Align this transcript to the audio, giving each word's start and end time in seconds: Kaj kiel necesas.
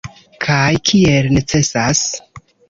Kaj 0.45 0.79
kiel 0.91 1.29
necesas. 1.37 2.03